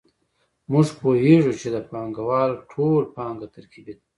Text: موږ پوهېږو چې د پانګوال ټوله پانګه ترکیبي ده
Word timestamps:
موږ 0.71 0.87
پوهېږو 1.01 1.53
چې 1.59 1.67
د 1.75 1.77
پانګوال 1.89 2.51
ټوله 2.71 3.05
پانګه 3.15 3.47
ترکیبي 3.55 3.93
ده 3.97 4.01